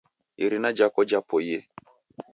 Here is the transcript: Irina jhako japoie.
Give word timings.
Irina 0.43 0.69
jhako 0.77 1.01
japoie. 1.09 1.57